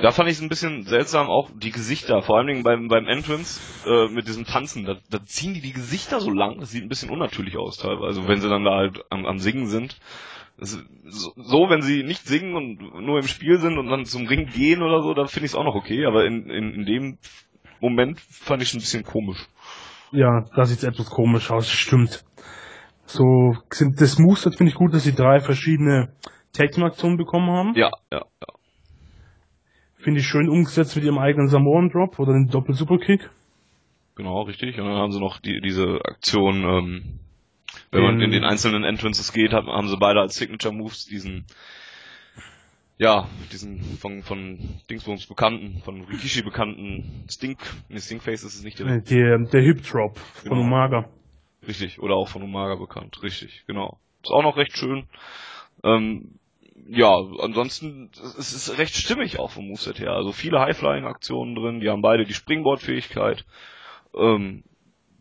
[0.00, 3.06] Da fand ich es ein bisschen seltsam, auch die Gesichter, vor allen Dingen beim, beim
[3.06, 6.84] Entrance äh, mit diesem Tanzen, da, da ziehen die die Gesichter so lang, das sieht
[6.84, 9.98] ein bisschen unnatürlich aus teilweise, wenn sie dann da halt am, am Singen sind.
[10.56, 14.26] Das so, so, wenn sie nicht singen und nur im Spiel sind und dann zum
[14.26, 16.84] Ring gehen oder so, dann finde ich es auch noch okay, aber in, in, in
[16.84, 17.18] dem
[17.80, 19.46] Moment fand ich es ein bisschen komisch.
[20.12, 22.24] Ja, da sieht es etwas komisch aus, stimmt.
[23.04, 26.12] So, sind das Moveset finde ich gut, dass sie drei verschiedene
[26.52, 27.74] Tag-Team-Aktionen bekommen haben.
[27.74, 28.24] Ja, ja.
[29.98, 33.30] Finde ich schön umgesetzt mit ihrem eigenen Samoan Drop oder den Doppel-Superkick.
[34.14, 34.78] Genau, richtig.
[34.78, 37.20] Und dann haben sie noch die, diese Aktion, ähm,
[37.90, 41.44] wenn man in den einzelnen Entrances geht, haben sie beide als Signature Moves diesen,
[42.96, 44.58] ja, diesen von, von
[44.90, 47.58] Dingsbums bekannten, von Rikishi bekannten Stink,
[47.88, 49.10] ne, Stinkface ist es nicht direkt.
[49.10, 50.62] Der, der Hip Drop von Genau.
[50.62, 51.08] Umaga.
[51.66, 52.00] Richtig.
[52.00, 53.22] Oder auch von Umaga bekannt.
[53.22, 53.98] Richtig, genau.
[54.22, 55.06] Ist auch noch recht schön.
[55.84, 56.38] Ähm,
[56.90, 60.12] ja, ansonsten, es ist recht stimmig auch vom Moveset her.
[60.12, 63.44] Also viele High-Flying-Aktionen drin, die haben beide die Springboard-Fähigkeit.
[64.16, 64.64] Ähm,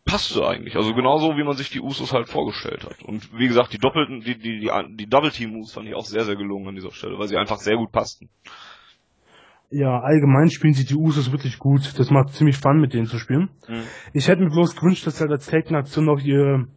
[0.06, 0.78] passte eigentlich.
[0.78, 3.04] Also genauso, wie man sich die Usos halt vorgestellt hat.
[3.04, 6.38] Und wie gesagt, die doppelten, die, die, die, die Double-Team-Moves fand ich auch sehr, sehr
[6.38, 8.30] gelungen an dieser Stelle, weil sie einfach sehr gut passten.
[9.70, 12.00] Ja, allgemein spielen sich die Usos wirklich gut.
[12.00, 13.50] Das macht ziemlich Fun, mit denen zu spielen.
[13.68, 13.84] Mhm.
[14.14, 16.68] Ich hätte mir bloß gewünscht, dass sie halt als Tag-Aktion noch ihr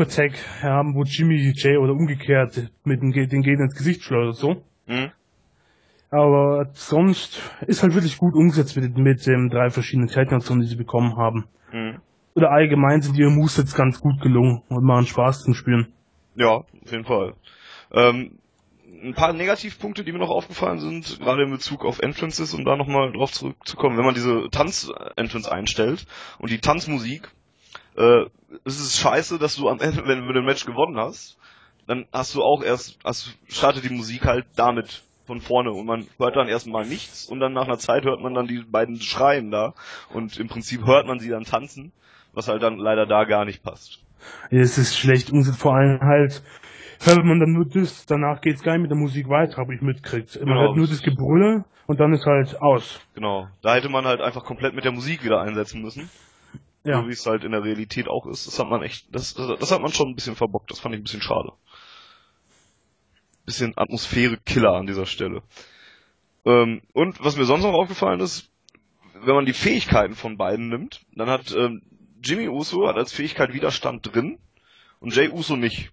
[0.00, 4.62] Attack haben, wo Jimmy J oder umgekehrt mit dem, den Gegner ins Gesicht schleudert, so.
[4.86, 5.10] Mhm.
[6.10, 10.76] Aber sonst ist halt wirklich gut umgesetzt mit, mit den drei verschiedenen Tag-Aktionen, die sie
[10.76, 11.46] bekommen haben.
[11.72, 12.00] Mhm.
[12.34, 15.92] Oder allgemein sind ihre Moves jetzt ganz gut gelungen und machen Spaß zum Spielen.
[16.34, 17.34] Ja, auf jeden Fall.
[17.92, 18.38] Ähm,
[19.02, 22.76] ein paar Negativpunkte, die mir noch aufgefallen sind, gerade in Bezug auf Entrances, um da
[22.76, 26.06] nochmal drauf zurückzukommen, wenn man diese Tanz-Entrance einstellt
[26.38, 27.30] und die Tanzmusik,
[27.96, 28.26] äh,
[28.64, 31.38] es ist scheiße, dass du am Ende, wenn du ein Match gewonnen hast,
[31.86, 36.06] dann hast du auch erst, hast, startet die Musik halt damit von vorne und man
[36.18, 39.50] hört dann erstmal nichts und dann nach einer Zeit hört man dann die beiden schreien
[39.50, 39.74] da
[40.12, 41.92] und im Prinzip hört man sie dann tanzen
[42.32, 44.00] was halt dann leider da gar nicht passt.
[44.50, 46.42] Es ist schlecht umgesetzt, vor allem halt,
[47.00, 49.82] hört man dann nur das, danach geht's gar nicht mit der Musik weiter, habe ich
[49.82, 50.36] mitkriegt.
[50.36, 50.60] Man Genau.
[50.60, 53.00] hört nur das Gebrülle und dann ist halt aus.
[53.14, 53.48] Genau.
[53.62, 56.08] Da hätte man halt einfach komplett mit der Musik wieder einsetzen müssen.
[56.84, 57.00] Ja.
[57.00, 58.46] So wie es halt in der Realität auch ist.
[58.46, 60.70] Das hat man echt, das, das, das hat man schon ein bisschen verbockt.
[60.70, 61.52] Das fand ich ein bisschen schade.
[63.44, 65.42] Bisschen Atmosphäre-Killer an dieser Stelle.
[66.44, 68.50] Ähm, und was mir sonst noch aufgefallen ist,
[69.14, 71.82] wenn man die Fähigkeiten von beiden nimmt, dann hat ähm,
[72.22, 74.38] Jimmy Uso hat als Fähigkeit Widerstand drin
[75.00, 75.92] und Jay Uso nicht.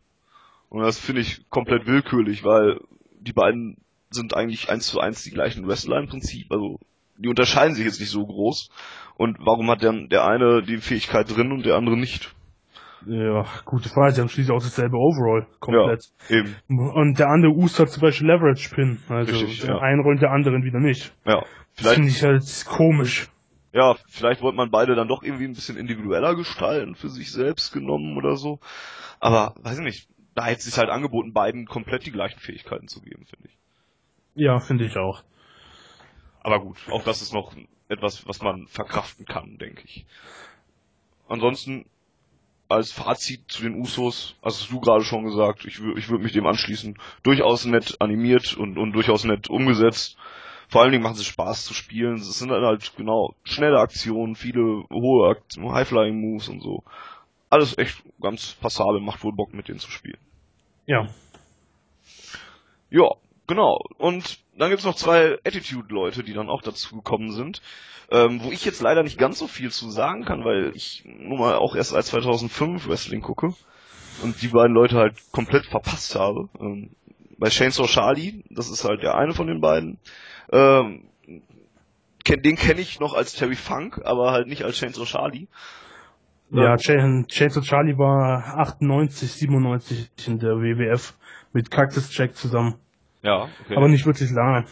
[0.69, 2.79] Und das finde ich komplett willkürlich, weil
[3.19, 3.77] die beiden
[4.11, 6.51] sind eigentlich eins zu eins die gleichen Wrestler im Prinzip.
[6.51, 6.79] Also
[7.19, 8.69] die unterscheiden sich jetzt nicht so groß.
[9.15, 12.33] Und warum hat dann der eine die Fähigkeit drin und der andere nicht?
[13.05, 14.13] Ja, gute Frage.
[14.13, 16.05] Sie haben schließlich auch dasselbe Overall, komplett.
[16.27, 16.55] Ja, eben.
[16.67, 18.99] Und der andere Uso hat zum Beispiel Leverage Pin.
[19.07, 19.81] Also Richtig, der ja.
[19.81, 21.13] einen rollt der anderen wieder nicht.
[21.25, 21.43] Ja.
[21.77, 23.29] Das finde Vielleicht, ich halt komisch.
[23.71, 27.71] ja, vielleicht wollte man beide dann doch irgendwie ein bisschen individueller gestalten, für sich selbst
[27.71, 28.59] genommen oder so.
[29.21, 32.87] Aber, weiß ich nicht, da hätte es sich halt angeboten, beiden komplett die gleichen Fähigkeiten
[32.87, 33.57] zu geben, finde ich.
[34.35, 35.23] Ja, finde ich auch.
[36.49, 37.53] Aber gut, auch das ist noch
[37.89, 40.07] etwas, was man verkraften kann, denke ich.
[41.27, 41.85] Ansonsten,
[42.67, 46.47] als Fazit zu den Usos, hast du gerade schon gesagt, ich, ich würde mich dem
[46.47, 50.17] anschließen, durchaus nett animiert und, und durchaus nett umgesetzt.
[50.67, 52.15] Vor allen Dingen macht es Spaß zu spielen.
[52.15, 56.83] Es sind dann halt genau schnelle Aktionen, viele hohe Aktionen, High-Flying-Moves und so.
[57.51, 60.19] Alles echt ganz passabel, macht wohl Bock mit denen zu spielen.
[60.87, 61.07] Ja.
[62.89, 63.15] Ja,
[63.49, 63.81] genau.
[63.97, 67.61] Und dann gibt's noch zwei Attitude-Leute, die dann auch dazu gekommen sind,
[68.11, 71.37] ähm, wo ich jetzt leider nicht ganz so viel zu sagen kann, weil ich nun
[71.39, 73.53] mal auch erst seit 2005 Wrestling gucke
[74.23, 76.47] und die beiden Leute halt komplett verpasst habe.
[76.59, 76.91] Ähm,
[77.37, 79.97] bei Chainsaw Charlie, das ist halt der eine von den beiden,
[80.51, 81.03] ähm,
[82.27, 85.47] den kenne ich noch als Terry Funk, aber halt nicht als Chainsaw Charlie.
[86.51, 91.13] Ja, Ch- Chainsaw Charlie war 98, 97 in der WWF
[91.53, 92.75] mit Cactus Jack zusammen.
[93.21, 93.75] Ja, okay.
[93.75, 94.65] Aber nicht wirklich lange.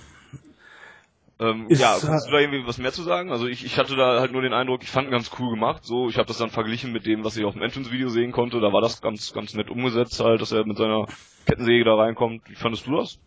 [1.40, 3.32] Ähm, Ist, ja, kannst du da irgendwie was mehr zu sagen?
[3.32, 5.84] Also ich, ich hatte da halt nur den Eindruck, ich fand ihn ganz cool gemacht.
[5.86, 8.60] So, ich habe das dann verglichen mit dem, was ich auf dem Entrance-Video sehen konnte.
[8.60, 11.06] Da war das ganz, ganz nett umgesetzt halt, dass er mit seiner
[11.46, 12.50] Kettensäge da reinkommt.
[12.50, 13.20] Wie fandest du das?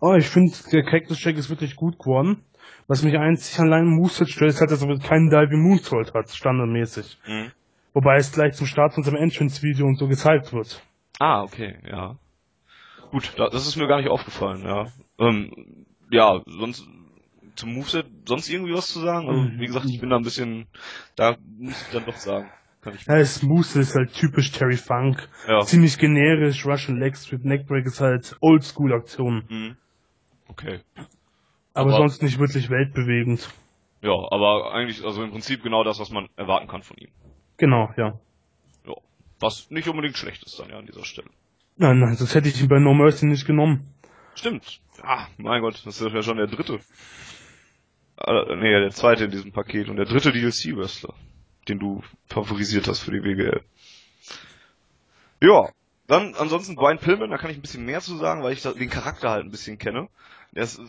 [0.00, 2.42] Oh, ich finde, der Cactus Jack ist wirklich gut geworden.
[2.86, 6.30] Was mich einzig allein im Moveset stört, ist halt, dass er keinen Diving Moonsault hat,
[6.30, 7.18] standardmäßig.
[7.26, 7.52] Mhm.
[7.92, 10.82] Wobei es gleich zum Start von unserem Entrance-Video und so gezeigt wird.
[11.18, 12.16] Ah, okay, ja.
[13.10, 14.86] Gut, da, das ist mir gar nicht aufgefallen, ja.
[15.18, 16.86] Ähm, ja, sonst
[17.56, 19.28] zum Moveset sonst irgendwie was zu sagen?
[19.28, 20.66] Also, wie gesagt, ich bin da ein bisschen,
[21.16, 22.50] da muss ich dann doch sagen.
[22.80, 23.06] Kann ich.
[23.06, 23.42] Ja, ist
[23.94, 25.28] halt typisch Terry Funk.
[25.48, 25.62] Ja.
[25.62, 29.44] Ziemlich generisch, Russian Leg Sweep, Neckbreak ist halt Oldschool-Aktion.
[29.48, 29.76] Mhm.
[30.48, 30.80] Okay.
[31.74, 33.48] Aber, Aber- sonst nicht wirklich weltbewegend.
[34.00, 37.10] Ja, aber eigentlich, also im Prinzip genau das, was man erwarten kann von ihm.
[37.56, 38.20] Genau, ja.
[38.86, 38.94] Ja.
[39.40, 41.28] Was nicht unbedingt schlecht ist dann ja an dieser Stelle.
[41.80, 43.94] Nein, nein, das hätte ich ihn bei No Mercy nicht genommen.
[44.34, 44.80] Stimmt.
[45.00, 46.80] Ah, mein Gott, das ist ja schon der dritte.
[48.16, 51.14] Äh, nee, der zweite in diesem Paket und der dritte DLC-Wrestler,
[51.68, 53.62] den du favorisiert hast für die WGL.
[55.40, 55.70] Ja,
[56.08, 58.90] dann ansonsten Brian Pillman, da kann ich ein bisschen mehr zu sagen, weil ich den
[58.90, 60.08] Charakter halt ein bisschen kenne.
[60.56, 60.80] Der ist,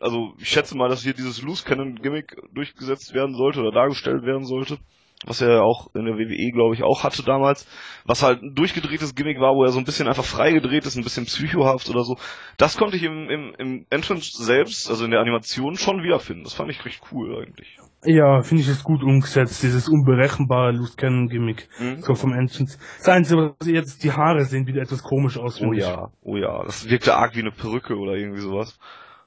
[0.00, 4.22] also ich schätze mal, dass hier dieses Loose Cannon Gimmick durchgesetzt werden sollte oder dargestellt
[4.22, 4.78] werden sollte.
[5.26, 7.68] Was er auch in der WWE, glaube ich, auch hatte damals.
[8.06, 11.04] Was halt ein durchgedrehtes Gimmick war, wo er so ein bisschen einfach freigedreht ist, ein
[11.04, 12.16] bisschen psychohaft oder so.
[12.56, 16.44] Das konnte ich im, im, im Entrance selbst, also in der Animation, schon wiederfinden.
[16.44, 17.76] Das fand ich recht cool eigentlich.
[18.02, 21.68] Ja, finde ich es gut umgesetzt, dieses unberechenbare Loose Cannon Gimmick.
[21.78, 22.00] Mhm.
[22.00, 22.78] So vom Entrance.
[22.96, 26.62] Das Einzige, was jetzt die Haare sehen wieder etwas komisch aus, Oh ja, oh ja.
[26.64, 28.78] Das wirkte arg wie eine Perücke oder irgendwie sowas.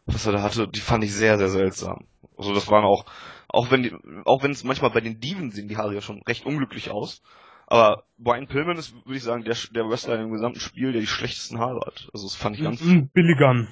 [0.05, 2.05] Was er da hatte, die fand ich sehr, sehr seltsam.
[2.37, 3.05] Also das waren auch,
[3.47, 6.21] auch wenn die, auch wenn es manchmal bei den Diven sehen die Haare ja schon
[6.27, 7.21] recht unglücklich aus.
[7.67, 11.07] Aber Brian Pillman ist, würde ich sagen, der, der Wrestler im gesamten Spiel, der die
[11.07, 12.09] schlechtesten Haare hat.
[12.13, 13.67] Also das fand ich ganz, Mhm, Billy Gunn.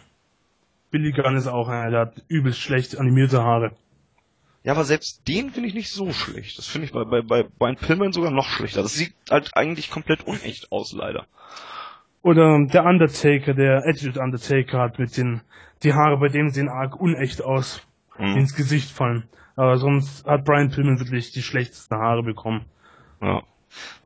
[0.91, 3.75] Billy Gunn ist auch einer, der hat übelst schlecht animierte Haare.
[4.63, 6.57] Ja, aber selbst den finde ich nicht so schlecht.
[6.57, 8.83] Das finde ich bei, bei, bei Brian Pillman sogar noch schlechter.
[8.83, 11.25] Das sieht halt eigentlich komplett unecht aus, leider.
[12.23, 15.41] Oder der Undertaker, der Attitude Undertaker hat mit den,
[15.83, 17.85] die Haare bei dem sehen arg unecht aus,
[18.19, 18.37] Mhm.
[18.37, 19.23] ins Gesicht fallen.
[19.55, 22.65] Aber sonst hat Brian Pillman wirklich die schlechtesten Haare bekommen.
[23.21, 23.41] Ja.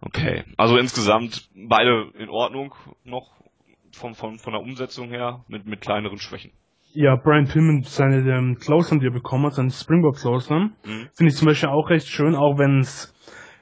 [0.02, 0.44] Okay.
[0.58, 2.74] Also insgesamt beide in Ordnung
[3.04, 3.32] noch
[3.92, 6.52] von, von, von der Umsetzung her mit, mit kleineren Schwächen.
[6.94, 11.10] Ja, Brian Pillman, seine ähm, Clothesline, die er bekommen hat, seine Springboard Clothesline, Mhm.
[11.14, 13.14] finde ich zum Beispiel auch recht schön, auch wenn es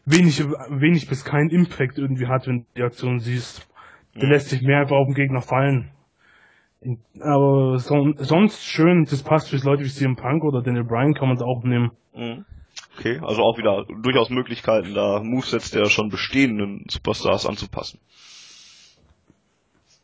[0.05, 3.67] wenig, wenig bis keinen Impact irgendwie hat, wenn du die Aktion siehst.
[4.15, 5.91] Der lässt sich mehr einfach auf den Gegner fallen.
[7.19, 11.29] Aber son sonst schön, das passt für Leute wie CM Punk oder Daniel Bryan kann
[11.29, 11.91] man es auch nehmen.
[12.13, 12.45] Mhm.
[12.97, 17.99] Okay, also auch wieder durchaus Möglichkeiten, da Movesets der schon bestehenden Superstars anzupassen.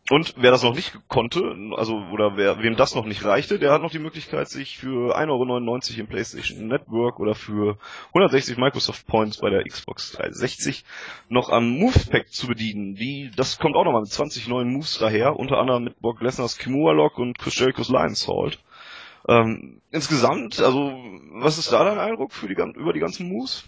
[0.09, 3.71] Und wer das noch nicht konnte, also oder wer wem das noch nicht reichte, der
[3.71, 9.05] hat noch die Möglichkeit, sich für 1,99 Euro im PlayStation Network oder für 160 Microsoft
[9.05, 10.83] Points bei der Xbox 360
[11.29, 12.95] noch am Moves Pack zu bedienen.
[12.95, 16.57] Die, das kommt auch nochmal mit 20 neuen Moves daher, unter anderem mit Brock Lesnar's
[16.57, 18.57] Kimura Lock und Chris Jericho's Lion Salt.
[19.27, 20.91] Ähm, insgesamt, also
[21.33, 23.65] was ist da dein Eindruck für die, über die ganzen Moves?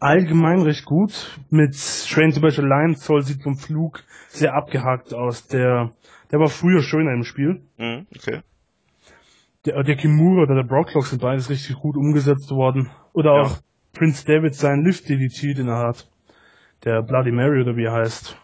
[0.00, 1.38] Allgemein recht gut.
[1.50, 1.76] Mit
[2.08, 5.46] Train zum Beispiel Lion Soul sieht vom Flug sehr abgehakt aus.
[5.46, 5.92] Der,
[6.32, 7.62] der war früher schöner im Spiel.
[7.76, 8.40] Mhm, okay.
[9.66, 12.90] Der, der Kimura oder der Brocklock sind beides richtig gut umgesetzt worden.
[13.12, 13.58] Oder auch ja.
[13.92, 16.08] Prince David sein Lift DDT, den er hat.
[16.84, 18.36] Der Bloody Mary oder wie er heißt.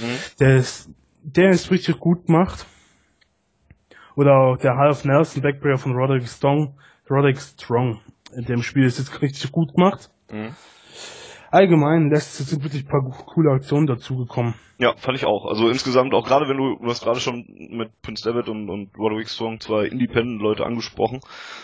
[0.00, 0.18] Mhm.
[0.40, 0.90] Der ist,
[1.22, 2.66] der ist richtig gut gemacht.
[4.14, 6.74] Oder auch der Half Nelson Backbreaker von Roderick Strong,
[7.08, 8.00] Roderick Strong.
[8.36, 10.10] In dem Spiel ist jetzt richtig gut gemacht.
[10.30, 10.54] Mhm
[11.52, 14.54] allgemein lässt, sind wirklich ein paar coole Aktionen dazugekommen.
[14.78, 15.46] Ja, fand ich auch.
[15.46, 18.90] Also insgesamt, auch gerade wenn du, du hast gerade schon mit Prince David und, und
[18.98, 21.20] Roderick Strong zwei Independent-Leute angesprochen.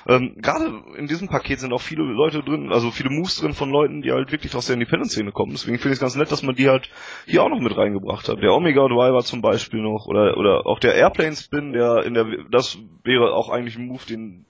[0.07, 3.71] Ähm, gerade in diesem Paket sind auch viele Leute drin, also viele Moves drin von
[3.71, 5.51] Leuten, die halt wirklich aus der Independent-Szene kommen.
[5.53, 6.91] Deswegen finde ich es ganz nett, dass man die halt
[7.27, 8.41] hier auch noch mit reingebracht hat.
[8.41, 12.27] Der Omega Driver zum Beispiel noch oder oder auch der Airplane Spin, der in der
[12.51, 14.45] das wäre auch eigentlich ein Move, den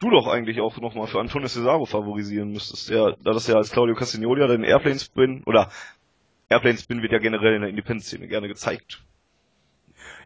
[0.00, 2.90] du doch eigentlich auch nochmal für Antonio Cesaro favorisieren müsstest.
[2.90, 5.70] Ja, da das ja als Claudio Castagnoli den Airplane Spin oder
[6.48, 9.02] Airplane Spin wird ja generell in der Independent-Szene gerne gezeigt.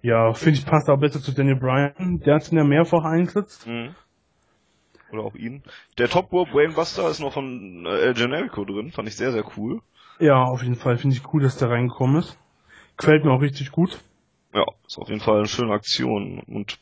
[0.03, 2.21] Ja, finde ich passt auch besser zu Daniel Bryan.
[2.25, 3.67] Der hat ihn ja mehrfach eingesetzt.
[3.67, 3.95] Mhm.
[5.13, 5.63] Oder auch ihn.
[5.99, 8.93] Der Top Rope Brainbuster ist noch von äh, El Generico drin.
[8.93, 9.81] Fand ich sehr, sehr cool.
[10.19, 10.97] Ja, auf jeden Fall.
[10.97, 12.39] Finde ich cool, dass der reingekommen ist.
[12.97, 14.01] Quält mir auch richtig gut.
[14.55, 16.41] Ja, ist auf jeden Fall eine schöne Aktion.
[16.41, 16.79] Und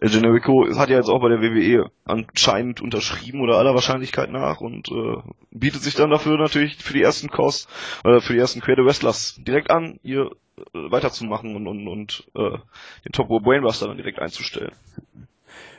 [0.00, 4.60] El Generico hat ja jetzt auch bei der WWE anscheinend unterschrieben oder aller Wahrscheinlichkeit nach
[4.60, 5.16] und äh,
[5.50, 7.68] bietet sich dann dafür natürlich für die ersten Costs,
[8.04, 12.58] äh, für die ersten Creative Wrestlers direkt an, hier äh, weiterzumachen und, und, und äh,
[13.04, 14.72] den Top Row Brainbuster dann direkt einzustellen.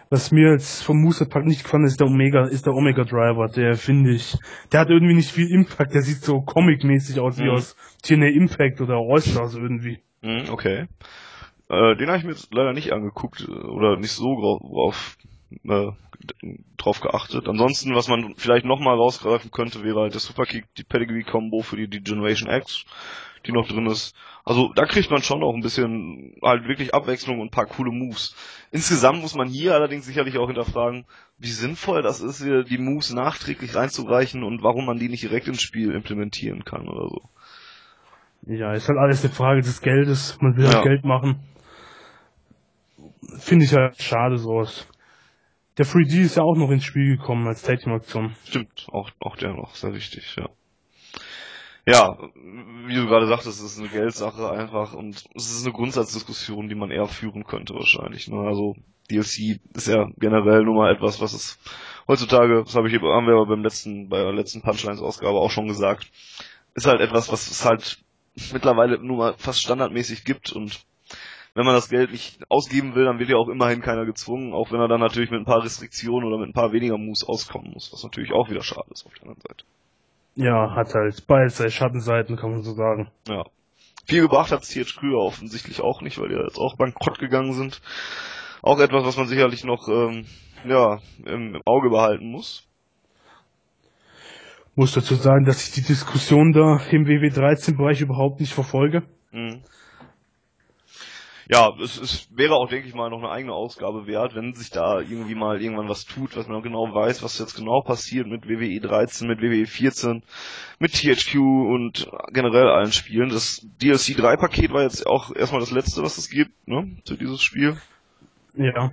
[0.09, 3.47] Was mir jetzt vom Moveset-Pack nicht gefallen ist, der Omega, ist der Omega Driver.
[3.47, 4.37] Der finde ich,
[4.71, 5.93] der hat irgendwie nicht viel Impact.
[5.93, 7.43] Der sieht so comic-mäßig aus, mhm.
[7.43, 9.99] wie aus TNA Impact oder All-Stars irgendwie.
[10.21, 10.87] Mhm, okay.
[11.69, 15.17] Äh, den habe ich mir jetzt leider nicht angeguckt äh, oder nicht so drauf,
[15.63, 15.91] äh,
[16.77, 17.47] drauf geachtet.
[17.47, 21.87] Ansonsten, was man vielleicht nochmal rausgreifen könnte, wäre halt der Superkick, die Pedigree-Combo für die,
[21.87, 22.85] die Generation X,
[23.45, 24.15] die noch drin ist.
[24.43, 27.91] Also da kriegt man schon auch ein bisschen halt wirklich Abwechslung und ein paar coole
[27.91, 28.35] Moves.
[28.71, 31.05] Insgesamt muss man hier allerdings sicherlich auch hinterfragen,
[31.37, 35.61] wie sinnvoll das ist, die Moves nachträglich reinzureichen und warum man die nicht direkt ins
[35.61, 37.29] Spiel implementieren kann oder so.
[38.47, 40.39] Ja, ist halt alles eine Frage des Geldes.
[40.41, 40.81] Man will halt ja.
[40.81, 41.43] Geld machen
[43.37, 44.87] finde ich ja schade sowas.
[45.77, 48.35] Der 3D ist ja auch noch ins Spiel gekommen als Tag-Team-Aktion.
[48.43, 50.49] Stimmt, auch, auch der noch, sehr wichtig, ja.
[51.85, 52.17] Ja,
[52.85, 56.75] wie du gerade sagtest, es ist eine Geldsache einfach und es ist eine Grundsatzdiskussion, die
[56.75, 58.27] man eher führen könnte wahrscheinlich.
[58.27, 58.37] Ne?
[58.41, 58.75] Also
[59.09, 61.57] DLC ist ja generell nur mal etwas, was es
[62.07, 65.67] heutzutage, das habe ich haben wir aber beim letzten, bei der letzten Punchlines-Ausgabe auch schon
[65.67, 66.11] gesagt,
[66.75, 67.97] ist halt etwas, was es halt
[68.53, 70.81] mittlerweile nur mal fast standardmäßig gibt und
[71.55, 74.71] wenn man das Geld nicht ausgeben will, dann wird ja auch immerhin keiner gezwungen, auch
[74.71, 77.71] wenn er dann natürlich mit ein paar Restriktionen oder mit ein paar weniger Moves auskommen
[77.73, 79.65] muss, was natürlich auch wieder schade ist auf der anderen Seite.
[80.35, 83.11] Ja, hat halt beides seine Schattenseiten, kann man so sagen.
[83.27, 83.45] Ja.
[84.05, 87.81] Viel gebracht hat THQ offensichtlich auch nicht, weil die jetzt auch bankrott gegangen sind.
[88.61, 90.25] Auch etwas, was man sicherlich noch ähm,
[90.65, 92.67] ja, im Auge behalten muss.
[94.75, 99.03] Muss dazu sagen, dass ich die Diskussion da im WW13-Bereich überhaupt nicht verfolge.
[99.31, 99.61] Mhm
[101.51, 104.69] ja, es, es wäre auch, denke ich mal, noch eine eigene Ausgabe wert, wenn sich
[104.69, 108.47] da irgendwie mal irgendwann was tut, was man genau weiß, was jetzt genau passiert mit
[108.47, 110.21] WWE 13, mit WWE 14,
[110.77, 113.29] mit THQ und generell allen Spielen.
[113.29, 117.17] Das DLC 3 Paket war jetzt auch erstmal das letzte, was es gibt, ne, zu
[117.17, 117.77] dieses Spiel.
[118.53, 118.91] Ja.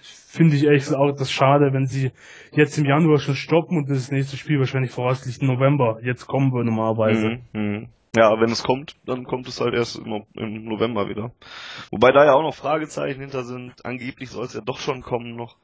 [0.00, 2.12] Finde ich gesagt auch das schade, wenn sie
[2.52, 6.70] jetzt im Januar schon stoppen und das nächste Spiel wahrscheinlich voraussichtlich November jetzt kommen würde
[6.70, 7.40] normalerweise.
[7.52, 7.88] Mhm, mh.
[8.16, 11.32] Ja, wenn es kommt, dann kommt es halt erst im, November wieder.
[11.90, 13.84] Wobei da ja auch noch Fragezeichen hinter sind.
[13.84, 15.56] Angeblich soll es ja doch schon kommen noch.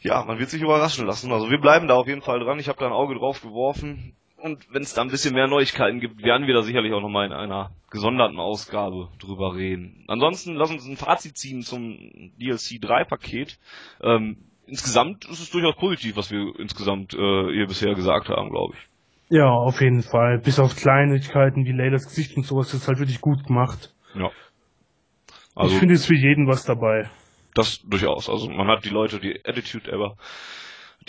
[0.00, 1.32] Ja, man wird sich überraschen lassen.
[1.32, 2.60] Also wir bleiben da auf jeden Fall dran.
[2.60, 4.14] Ich habe da ein Auge drauf geworfen.
[4.36, 7.26] Und wenn es da ein bisschen mehr Neuigkeiten gibt, werden wir da sicherlich auch nochmal
[7.26, 10.04] in einer gesonderten Ausgabe drüber reden.
[10.06, 11.98] Ansonsten lass uns ein Fazit ziehen zum
[12.38, 13.58] DLC 3 Paket.
[14.00, 18.74] Ähm, insgesamt ist es durchaus positiv, was wir insgesamt äh, hier bisher gesagt haben, glaube
[18.76, 18.87] ich.
[19.30, 20.38] Ja, auf jeden Fall.
[20.38, 23.94] Bis auf Kleinigkeiten wie Laylas Gesicht und sowas ist halt wirklich gut gemacht.
[24.14, 24.30] Ja.
[25.54, 27.10] Also, ich finde es für jeden was dabei.
[27.54, 28.30] Das durchaus.
[28.30, 30.16] Also man hat die Leute, die Attitude ever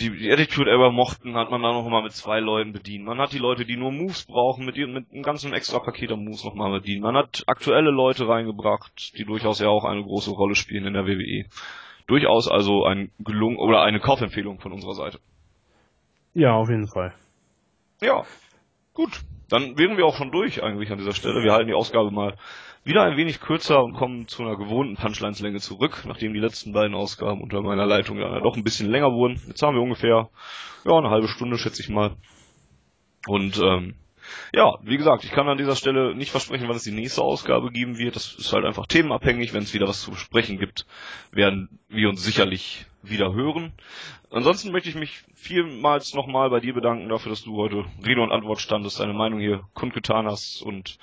[0.00, 3.04] die, die Attitude Era mochten, hat man dann noch mal mit zwei Leuten bedient.
[3.04, 6.24] Man hat die Leute, die nur Moves brauchen, mit, mit einem ganzen extra Paket an
[6.24, 7.02] Moves noch mal bedient.
[7.02, 11.06] Man hat aktuelle Leute reingebracht, die durchaus ja auch eine große Rolle spielen in der
[11.06, 11.44] WWE.
[12.06, 15.18] Durchaus also ein gelungen oder eine Kaufempfehlung von unserer Seite.
[16.34, 17.12] Ja, auf jeden Fall.
[18.00, 18.24] Ja,
[18.94, 19.20] gut.
[19.48, 21.42] Dann wären wir auch schon durch eigentlich an dieser Stelle.
[21.42, 22.36] Wir halten die Ausgabe mal
[22.84, 26.94] wieder ein wenig kürzer und kommen zu einer gewohnten Punchlines-Länge zurück, nachdem die letzten beiden
[26.94, 29.40] Ausgaben unter meiner Leitung ja doch ein bisschen länger wurden.
[29.48, 30.30] Jetzt haben wir ungefähr
[30.84, 32.16] ja eine halbe Stunde, schätze ich mal.
[33.26, 33.96] Und ähm,
[34.54, 37.70] ja, wie gesagt, ich kann an dieser Stelle nicht versprechen, wann es die nächste Ausgabe
[37.70, 38.16] geben wird.
[38.16, 39.52] Das ist halt einfach themenabhängig.
[39.52, 40.86] Wenn es wieder was zu besprechen gibt,
[41.32, 43.72] werden wir uns sicherlich wieder hören.
[44.30, 48.32] Ansonsten möchte ich mich vielmals nochmal bei dir bedanken dafür, dass du heute Rede und
[48.32, 50.98] Antwort standest, deine Meinung hier kundgetan hast und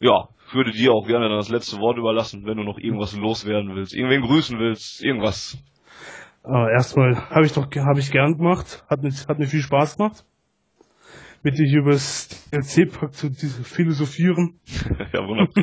[0.00, 3.74] ja, würde dir auch gerne dann das letzte Wort überlassen, wenn du noch irgendwas loswerden
[3.76, 5.62] willst, irgendwen grüßen willst, irgendwas.
[6.44, 10.24] Äh, erstmal habe ich doch habe ich gern gemacht, hat hat mir viel Spaß gemacht.
[11.44, 14.58] Mit dir über das DLC-Pack zu philosophieren.
[15.12, 15.62] ja, wunderbar.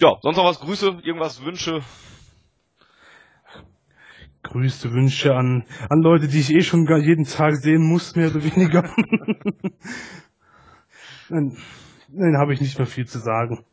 [0.00, 1.80] ja, sonst noch was Grüße, irgendwas Wünsche?
[4.42, 8.42] Grüße Wünsche an, an Leute, die ich eh schon jeden Tag sehen muss, mehr oder
[8.42, 8.82] weniger.
[11.28, 11.56] Nein,
[12.08, 13.64] nein habe ich nicht mehr viel zu sagen.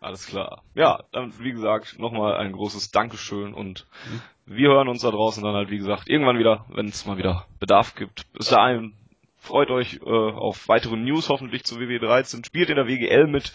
[0.00, 0.62] Alles klar.
[0.74, 3.86] Ja, dann wie gesagt, nochmal ein großes Dankeschön und
[4.46, 7.46] wir hören uns da draußen dann halt, wie gesagt, irgendwann wieder, wenn es mal wieder
[7.60, 8.30] Bedarf gibt.
[8.32, 8.92] Bis dahin,
[9.38, 13.52] freut euch äh, auf weitere News hoffentlich zu WW13, spielt in der WGL mit,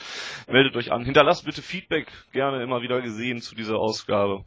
[0.48, 4.46] meldet euch an, hinterlasst bitte Feedback, gerne immer wieder gesehen zu dieser Ausgabe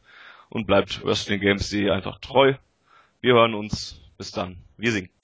[0.49, 2.55] und bleibt Wrestling Games einfach treu.
[3.21, 4.01] Wir hören uns.
[4.19, 4.59] Bis dann.
[4.77, 5.22] Wir singen.